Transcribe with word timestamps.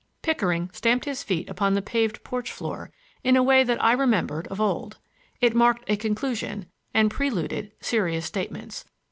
Pickering 0.23 0.71
stamped 0.73 1.05
his 1.05 1.21
feet 1.21 1.47
upon 1.47 1.75
the 1.75 1.81
paved 1.83 2.23
porch 2.23 2.51
floor 2.51 2.91
in 3.23 3.35
a 3.37 3.43
way 3.43 3.63
that 3.63 3.77
I 3.83 3.91
remembered 3.91 4.47
of 4.47 4.59
old. 4.59 4.97
It 5.41 5.53
marked 5.53 5.87
a 5.87 5.95
conclusion, 5.95 6.65
and 6.91 7.11
preluded 7.11 7.71
serious 7.81 8.25
statements. 8.25 8.83